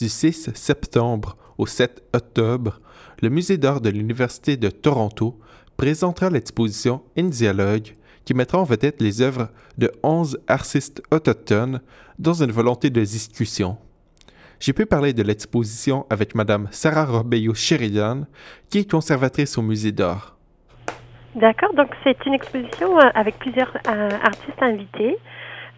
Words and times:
du 0.00 0.08
6 0.08 0.50
septembre 0.54 1.36
au 1.58 1.66
7 1.66 2.02
octobre, 2.14 2.80
le 3.20 3.28
Musée 3.28 3.58
d'art 3.58 3.82
de 3.82 3.90
l'Université 3.90 4.56
de 4.56 4.70
Toronto 4.70 5.38
présentera 5.76 6.30
l'exposition 6.30 7.02
In 7.18 7.24
Dialogue 7.24 7.94
qui 8.24 8.32
mettra 8.32 8.58
en 8.58 8.64
vedette 8.64 9.02
les 9.02 9.20
œuvres 9.20 9.50
de 9.76 9.92
11 10.02 10.40
artistes 10.48 11.02
autochtones 11.10 11.80
dans 12.18 12.42
une 12.42 12.50
volonté 12.50 12.88
de 12.88 13.00
discussion. 13.00 13.76
J'ai 14.58 14.72
pu 14.72 14.86
parler 14.86 15.12
de 15.12 15.22
l'exposition 15.22 16.06
avec 16.08 16.34
Mme 16.34 16.68
Sarah 16.70 17.04
Robello 17.04 17.54
Sheridan, 17.54 18.24
qui 18.70 18.78
est 18.78 18.90
conservatrice 18.90 19.58
au 19.58 19.62
Musée 19.62 19.92
d'art. 19.92 20.36
D'accord, 21.34 21.74
donc 21.74 21.90
c'est 22.04 22.16
une 22.26 22.34
exposition 22.34 22.98
euh, 22.98 23.08
avec 23.14 23.38
plusieurs 23.38 23.72
euh, 23.86 24.10
artistes 24.22 24.62
invités. 24.62 25.16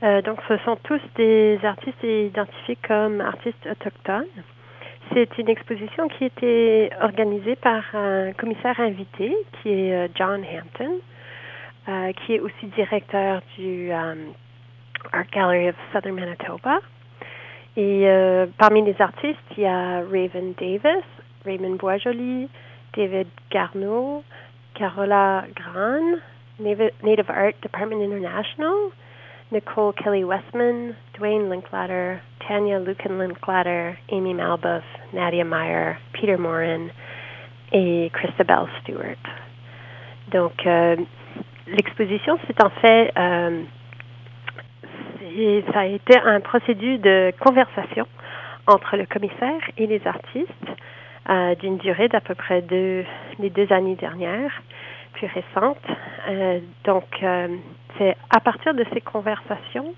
Euh, 0.02 0.22
donc 0.22 0.40
ce 0.48 0.56
sont 0.58 0.76
tous 0.82 1.00
des 1.16 1.58
artistes 1.62 2.02
identifiés 2.02 2.78
comme 2.86 3.20
artistes 3.20 3.66
autochtones. 3.70 4.24
C'est 5.12 5.38
une 5.38 5.48
exposition 5.48 6.08
qui 6.08 6.24
a 6.24 6.26
été 6.26 6.90
organisée 7.00 7.56
par 7.56 7.84
un 7.94 8.32
commissaire 8.32 8.80
invité 8.80 9.36
qui 9.60 9.68
est 9.68 10.10
John 10.16 10.43
Hampton, 10.43 12.12
qui 12.14 12.34
est 12.34 12.40
aussi 12.40 12.66
directeur 12.74 13.43
du 13.58 13.90
Art 15.12 15.26
Gallery 15.32 15.68
of 15.68 15.76
Southern 15.93 16.14
Manitoba. 16.14 16.80
Et 17.76 18.02
euh, 18.07 18.46
parmi 18.58 18.82
les 18.82 19.00
artistes, 19.00 19.38
il 19.57 19.62
y 19.62 19.66
a 19.66 20.00
Raven 20.00 20.52
Davis, 20.58 21.04
Raymond 21.44 21.76
Boisjoli, 21.76 22.48
David 22.94 23.29
Garneau, 23.50 24.22
Carola 24.74 25.44
Gran, 25.54 26.18
Native 26.60 27.30
Art 27.30 27.54
Department 27.62 28.02
International, 28.02 28.90
Nicole 29.52 29.92
Kelly 29.92 30.24
Westman, 30.24 30.96
Dwayne 31.18 31.50
Linklater, 31.50 32.22
Tanya 32.48 32.80
Lucan 32.80 33.19
Linklater, 33.19 33.98
Amy 34.10 34.33
Malbuff, 34.33 34.83
Nadia 35.12 35.44
Meyer, 35.44 35.98
Peter 36.14 36.38
Morin 36.38 36.88
et 37.70 38.10
Christabel 38.14 38.66
Stewart. 38.80 39.18
Donc, 40.30 40.66
euh, 40.66 40.96
l'exposition, 41.66 42.38
c'est 42.46 42.64
en 42.64 42.70
fait 42.70 43.12
euh, 43.18 43.62
ça 45.72 45.80
a 45.80 45.84
été 45.84 46.18
un 46.18 46.40
procédé 46.40 46.96
de 46.96 47.34
conversation 47.38 48.06
entre 48.66 48.96
le 48.96 49.05
commissaire 49.05 49.60
et 49.77 49.86
les 49.86 50.00
artistes 50.06 50.50
euh, 51.28 51.55
d'une 51.56 51.77
durée 51.77 52.08
d'à 52.08 52.22
peu 52.22 52.34
près 52.34 52.64
les 52.70 53.50
deux 53.50 53.70
années 53.70 53.96
dernières, 53.96 54.62
plus 55.12 55.27
récentes. 55.27 55.77
Donc, 56.84 57.05
c'est 57.98 58.16
à 58.30 58.40
partir 58.40 58.74
de 58.74 58.84
ces 58.92 59.00
conversations 59.00 59.94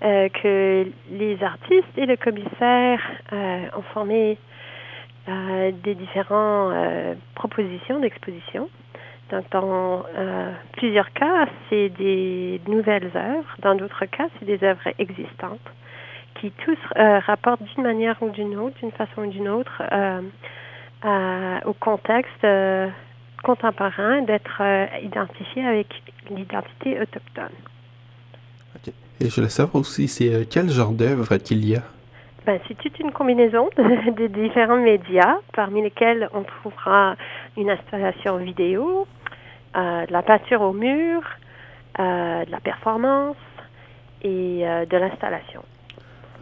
que 0.00 0.86
les 1.10 1.44
artistes 1.44 1.98
et 1.98 2.06
le 2.06 2.16
commissaire 2.16 3.00
ont 3.32 3.82
formé 3.92 4.38
des 5.26 5.94
différentes 5.94 6.74
propositions 7.34 8.00
d'exposition. 8.00 8.68
Dans 9.52 10.04
euh, 10.16 10.52
plusieurs 10.72 11.12
cas, 11.12 11.46
c'est 11.68 11.88
des 11.90 12.60
nouvelles 12.66 13.10
œuvres. 13.14 13.54
Dans 13.60 13.76
d'autres 13.76 14.06
cas, 14.06 14.26
c'est 14.38 14.44
des 14.44 14.64
œuvres 14.66 14.88
existantes 14.98 15.60
qui 16.40 16.50
tous 16.50 16.78
euh, 16.96 17.20
rapportent 17.20 17.62
d'une 17.62 17.84
manière 17.84 18.16
ou 18.22 18.30
d'une 18.30 18.56
autre, 18.56 18.76
d'une 18.80 18.92
façon 18.92 19.22
ou 19.22 19.26
d'une 19.26 19.48
autre, 19.48 19.82
euh, 19.92 21.58
au 21.64 21.72
contexte 21.74 22.44
contemporain 23.42 24.22
d'être 24.22 24.62
identifié 25.02 25.64
avec 25.64 25.86
l'identité 26.30 27.00
autochtone. 27.00 27.56
Et 29.20 29.28
je 29.28 29.34
voulais 29.34 29.48
savoir 29.48 29.76
aussi, 29.76 30.08
c'est 30.08 30.48
quel 30.50 30.70
genre 30.70 30.92
d'œuvre 30.92 31.36
qu'il 31.36 31.64
y 31.66 31.76
a? 31.76 31.82
Ben, 32.46 32.58
c'est 32.66 32.76
toute 32.78 32.98
une 32.98 33.12
combinaison 33.12 33.68
de, 33.76 34.10
de, 34.16 34.26
différents 34.28 34.80
médias, 34.80 35.36
parmi 35.52 35.82
lesquels 35.82 36.28
on 36.32 36.42
trouvera 36.42 37.16
une 37.56 37.70
installation 37.70 38.38
vidéo, 38.38 39.06
euh, 39.76 40.06
de 40.06 40.12
la 40.12 40.22
peinture 40.22 40.62
au 40.62 40.72
mur, 40.72 41.22
euh, 41.98 42.44
de 42.44 42.50
la 42.50 42.60
performance 42.60 43.36
et 44.22 44.62
euh, 44.66 44.86
de 44.86 44.96
l'installation. 44.96 45.62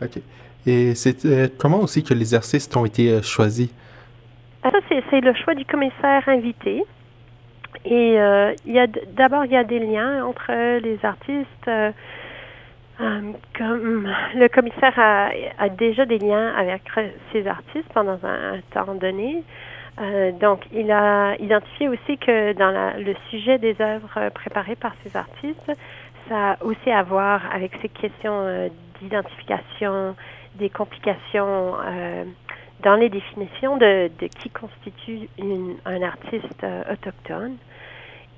OK. 0.01 0.21
Et 0.67 0.95
c'est 0.95 1.57
comment 1.59 1.81
aussi 1.81 2.03
que 2.03 2.15
les 2.15 2.35
artistes 2.35 2.77
ont 2.77 2.85
été 2.85 3.23
choisis? 3.23 3.71
Ça, 4.71 4.79
c'est 5.11 5.21
le 5.21 5.35
choix 5.35 5.55
du 5.55 5.65
commissaire 5.65 6.29
invité. 6.29 6.85
Et 7.85 8.15
il 8.15 8.73
y 8.73 8.79
a 8.79 8.87
d'abord 8.87 9.45
il 9.45 9.53
y 9.53 9.57
a 9.57 9.65
des 9.65 9.79
liens 9.79 10.25
entre 10.25 10.79
les 10.79 10.99
artistes. 11.05 11.71
comme 12.99 14.09
le 14.35 14.49
commissaire 14.49 14.99
a, 14.99 15.69
déjà 15.69 16.05
des 16.05 16.19
liens 16.19 16.53
avec 16.57 16.83
ces 17.33 17.47
artistes 17.47 17.89
pendant 17.95 18.19
un 18.25 18.61
temps 18.73 18.95
donné. 18.95 19.45
Euh, 20.01 20.33
donc, 20.33 20.61
il 20.73 20.91
a 20.91 21.35
identifié 21.41 21.89
aussi 21.89 22.19
que 22.19 22.53
dans 22.53 22.97
le 22.97 23.15
sujet 23.31 23.59
des 23.59 23.77
œuvres 23.81 24.31
préparées 24.31 24.77
par 24.77 24.93
ces 25.03 25.17
artistes, 25.17 25.73
ça 26.29 26.53
a 26.53 26.65
aussi 26.65 26.91
à 26.91 27.03
voir 27.03 27.43
avec 27.53 27.73
ces 27.83 27.89
questions 27.89 28.45
euh, 28.47 28.69
d'identification, 29.01 30.15
des 30.55 30.71
complications 30.71 31.75
euh, 31.85 32.25
dans 32.83 32.95
les 32.95 33.09
définitions 33.09 33.77
de, 33.77 34.11
qui 34.41 34.51
constitue 34.51 35.29
un 35.85 36.03
artiste 36.03 36.65
autochtone 36.91 37.57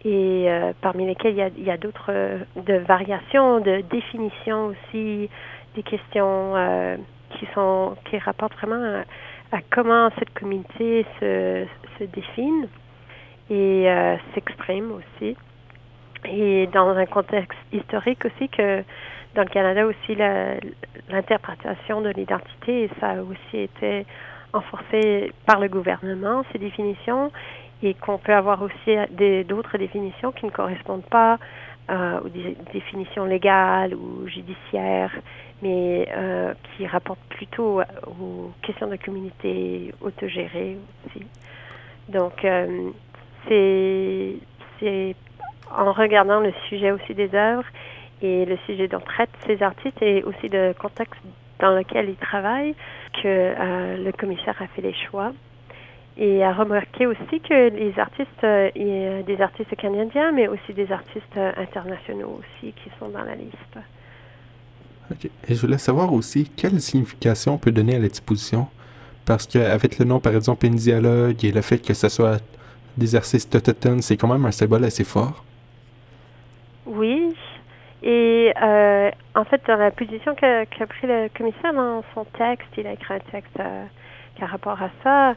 et 0.05 0.49
parmi 0.81 1.07
lesquels 1.07 1.35
il 1.59 1.65
y 1.65 1.71
a, 1.71 1.77
d'autres 1.77 2.11
de 2.57 2.75
variations 2.79 3.61
de 3.61 3.83
définitions 3.91 4.69
aussi 4.69 5.29
des 5.75 5.83
questions 5.83 6.55
qui 7.31 7.47
sont 7.55 7.97
qui 8.07 8.17
rapportent 8.17 8.55
vraiment 8.55 9.03
à 9.53 9.59
comment 9.71 10.09
cette 10.19 10.33
communauté 10.33 11.05
se, 11.21 11.67
se 11.99 12.05
définit 12.05 12.69
et 13.51 13.91
euh, 13.91 14.17
s'exprime 14.35 14.93
aussi. 14.93 15.37
Et 16.25 16.69
dans 16.69 16.89
un 16.89 17.07
contexte 17.07 17.59
historique 17.73 18.25
aussi 18.25 18.49
que 18.49 18.85
dans 19.35 19.43
le 19.43 19.49
Canada 19.49 19.87
aussi 19.87 20.15
l'interprétation 21.09 22.01
de 22.01 22.11
l'identité, 22.11 22.91
ça 23.01 23.11
a 23.11 23.23
aussi 23.23 23.59
été 23.59 24.07
renforcé 24.53 25.33
par 25.47 25.61
le 25.61 25.69
gouvernement, 25.69 26.45
ces 26.53 26.59
définitions, 26.59 27.31
et 27.83 27.95
qu'on 27.95 28.19
peut 28.19 28.35
avoir 28.35 28.63
aussi 28.63 28.97
d'autres 29.45 29.79
définitions 29.79 30.33
qui 30.33 30.47
ne 30.47 30.51
correspondent 30.51 31.07
pas 31.07 31.39
euh, 31.91 32.21
aux 32.21 32.29
définitions 32.73 33.25
légales 33.25 33.95
ou 33.95 34.27
judiciaires 34.29 35.13
mais 35.63 36.09
euh, 36.17 36.55
qui 36.77 36.87
rapporte 36.87 37.21
plutôt 37.29 37.81
aux 38.07 38.51
questions 38.63 38.89
de 38.89 38.97
communauté 38.97 39.93
autogérée 40.01 40.79
aussi. 41.07 41.25
Donc, 42.09 42.45
euh, 42.45 42.91
c'est 43.49 45.15
en 45.71 45.93
regardant 45.93 46.41
le 46.41 46.53
sujet 46.69 46.91
aussi 46.91 47.15
des 47.15 47.35
œuvres 47.35 47.67
et 48.23 48.45
le 48.45 48.57
sujet 48.67 48.89
dont 48.89 49.01
traitent 49.01 49.31
ces 49.47 49.63
artistes 49.63 50.01
et 50.03 50.23
aussi 50.23 50.49
le 50.49 50.73
contexte 50.73 51.21
dans 51.59 51.75
lequel 51.75 52.09
ils 52.09 52.17
travaillent 52.17 52.75
que 53.23 53.27
euh, 53.27 53.97
le 54.03 54.13
commissaire 54.13 54.57
a 54.61 54.67
fait 54.69 54.83
les 54.83 54.95
choix 54.95 55.33
et 56.17 56.45
a 56.45 56.53
remarqué 56.53 57.07
aussi 57.07 57.41
que 57.41 57.71
les 57.71 57.99
artistes, 57.99 58.47
il 58.77 58.87
y 58.87 59.07
a 59.07 59.23
des 59.23 59.41
artistes 59.41 59.75
canadiens, 59.77 60.33
mais 60.33 60.49
aussi 60.49 60.75
des 60.75 60.93
artistes 60.93 61.39
internationaux 61.57 62.41
aussi 62.41 62.73
qui 62.73 62.91
sont 62.99 63.09
dans 63.09 63.23
la 63.23 63.35
liste. 63.37 63.79
Et 65.49 65.55
je 65.55 65.61
voulais 65.61 65.79
savoir 65.79 66.13
aussi 66.13 66.51
quelle 66.57 66.81
signification 66.81 67.55
on 67.55 67.59
peut 67.59 67.73
donner 67.73 67.97
à 67.97 67.99
l'exposition? 67.99 68.69
Parce 69.25 69.47
qu'avec 69.47 69.99
le 69.99 70.05
nom, 70.05 70.21
par 70.21 70.35
exemple, 70.35 70.67
un 70.67 70.71
dialogue 70.71 71.45
et 71.45 71.53
le 71.53 71.63
fait 71.63 71.79
que 71.79 71.95
ce 71.95 72.09
soit 72.09 72.43
des 72.97 73.15
artistes 73.15 73.55
autochtones, 73.55 74.03
c'est 74.03 74.17
quand 74.17 74.29
même 74.29 74.45
un 74.45 74.51
symbole 74.51 74.85
assez 74.85 75.05
fort. 75.05 75.45
Oui. 76.87 77.35
Et 78.03 78.53
euh, 78.61 79.11
en 79.35 79.45
fait, 79.45 79.61
dans 79.67 79.77
la 79.77 79.91
position 79.91 80.35
qu'a 80.35 80.65
pris 80.65 81.07
le 81.07 81.29
commissaire 81.37 81.75
dans 81.75 82.03
son 82.15 82.25
texte, 82.25 82.69
il 82.77 82.87
a 82.87 82.93
écrit 82.93 83.15
un 83.15 83.19
texte 83.31 83.61
euh, 83.61 83.85
qui 84.37 84.43
a 84.43 84.47
rapport 84.47 84.81
à 84.83 84.91
ça. 85.03 85.35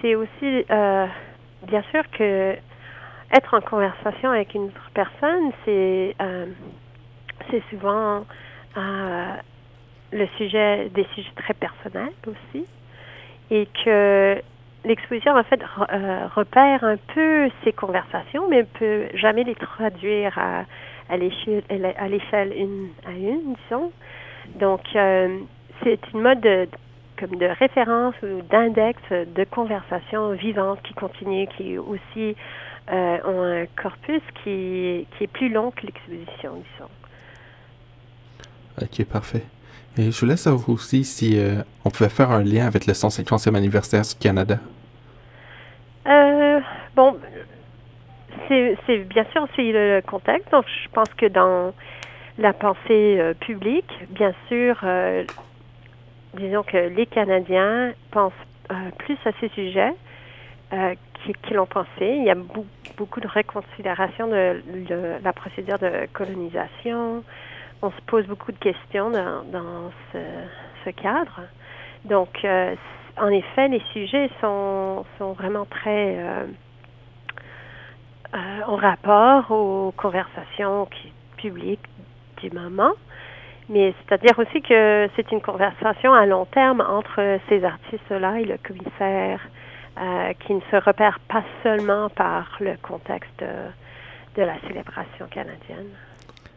C'est 0.00 0.14
aussi, 0.14 0.64
euh, 0.70 1.06
bien 1.66 1.82
sûr, 1.90 2.02
que 2.10 2.54
être 3.34 3.54
en 3.54 3.60
conversation 3.62 4.30
avec 4.30 4.54
une 4.54 4.64
autre 4.64 4.90
personne, 4.92 5.52
c'est 5.64 6.14
c'est 7.50 7.62
souvent 7.70 8.24
le 8.76 10.26
sujet, 10.36 10.90
des 10.90 11.06
sujets 11.14 11.32
très 11.36 11.54
personnels 11.54 12.12
aussi, 12.26 12.66
et 13.50 13.66
que 13.84 14.40
l'exposition 14.84 15.36
en 15.36 15.44
fait 15.44 15.60
euh, 15.62 16.26
repère 16.34 16.84
un 16.84 16.96
peu 17.14 17.50
ces 17.64 17.72
conversations, 17.72 18.48
mais 18.48 18.58
ne 18.58 18.62
peut 18.62 19.08
jamais 19.14 19.44
les 19.44 19.54
traduire 19.54 20.36
à, 20.38 20.64
à 21.12 22.08
l'échelle 22.08 22.52
une 22.56 22.88
à 23.06 23.12
une, 23.12 23.54
disons. 23.64 23.92
Donc, 24.58 24.80
euh, 24.94 25.38
c'est 25.82 26.00
une 26.12 26.20
mode 26.20 26.40
de, 26.40 26.68
comme 27.18 27.36
de 27.36 27.46
référence 27.46 28.14
ou 28.22 28.42
d'index 28.50 29.00
de 29.10 29.44
conversation 29.44 30.32
vivante 30.32 30.80
qui 30.82 30.94
continue, 30.94 31.46
qui 31.56 31.78
aussi 31.78 32.36
euh, 32.92 33.18
ont 33.24 33.42
un 33.42 33.66
corpus 33.80 34.22
qui, 34.42 35.06
qui 35.16 35.24
est 35.24 35.32
plus 35.32 35.48
long 35.48 35.70
que 35.70 35.86
l'exposition, 35.86 36.62
disons. 36.74 36.90
Ok, 38.80 39.04
parfait. 39.06 39.44
Et 39.98 40.10
je 40.10 40.20
voulais 40.20 40.36
savoir 40.36 40.68
aussi 40.70 41.04
si 41.04 41.38
euh, 41.38 41.62
on 41.84 41.90
pouvait 41.90 42.08
faire 42.08 42.30
un 42.30 42.42
lien 42.42 42.66
avec 42.66 42.86
le 42.86 42.94
150e 42.94 43.54
anniversaire 43.54 44.02
du 44.02 44.14
Canada. 44.18 44.58
Euh, 46.06 46.60
bon, 46.96 47.16
c'est 48.86 48.98
bien 48.98 49.24
sûr 49.32 49.42
aussi 49.42 49.72
le 49.72 50.00
contexte. 50.00 50.50
Donc, 50.52 50.64
je 50.66 50.88
pense 50.90 51.08
que 51.16 51.26
dans 51.26 51.72
la 52.38 52.52
pensée 52.52 53.18
euh, 53.18 53.34
publique, 53.34 53.92
bien 54.10 54.32
sûr, 54.48 54.78
euh, 54.84 55.24
disons 56.34 56.62
que 56.62 56.76
les 56.76 57.06
Canadiens 57.06 57.92
pensent 58.10 58.32
euh, 58.70 58.74
plus 58.98 59.18
à 59.24 59.30
ces 59.40 59.48
sujets 59.48 59.94
qu'ils 61.44 61.56
l'ont 61.56 61.66
pensé. 61.66 62.00
Il 62.00 62.24
y 62.24 62.30
a 62.30 62.36
beaucoup 62.96 63.20
de 63.20 63.28
réconsidération 63.28 64.26
de, 64.26 64.62
la 65.22 65.32
procédure 65.34 65.78
de 65.78 66.06
colonisation. 66.14 67.22
On 67.82 67.90
se 67.90 68.00
pose 68.06 68.26
beaucoup 68.26 68.52
de 68.52 68.56
questions 68.56 69.10
dans, 69.10 69.92
ce, 70.14 70.90
cadre. 70.92 71.42
Donc, 72.06 72.46
en 73.18 73.28
effet, 73.28 73.68
les 73.68 73.82
sujets 73.92 74.30
sont 74.40 75.04
vraiment 75.20 75.66
très 75.66 76.16
en 78.32 78.76
rapport 78.76 79.50
aux 79.50 79.92
conversations 79.96 80.88
publiques 81.36 81.84
du 82.40 82.50
moment. 82.50 82.92
Mais 83.68 83.94
c'est-à-dire 84.00 84.38
aussi 84.38 84.60
que 84.60 85.08
c'est 85.16 85.30
une 85.32 85.40
conversation 85.40 86.12
à 86.12 86.26
long 86.26 86.46
terme 86.46 86.80
entre 86.80 87.38
ces 87.48 87.64
artistes-là 87.64 88.40
et 88.40 88.44
le 88.44 88.58
commissaire 88.58 89.40
euh, 89.98 90.32
qui 90.46 90.54
ne 90.54 90.60
se 90.70 90.76
repère 90.76 91.20
pas 91.28 91.44
seulement 91.62 92.08
par 92.10 92.56
le 92.60 92.76
contexte 92.82 93.38
de, 93.40 94.42
la 94.42 94.58
célébration 94.66 95.26
canadienne. 95.30 95.90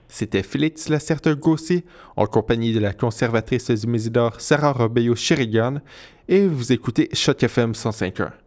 C'était 0.07 0.43
Félix 0.43 0.89
Lacerteur-Gossé, 0.89 1.83
en 2.15 2.25
compagnie 2.25 2.73
de 2.73 2.79
la 2.79 2.93
conservatrice 2.93 3.69
du 3.69 3.87
Mésidor 3.87 4.39
Sarah 4.39 4.71
Robello-Sherigan, 4.71 5.81
et 6.27 6.47
vous 6.47 6.71
écoutez 6.71 7.09
Shot 7.13 7.33
FM 7.41 7.73
105.1. 7.73 8.44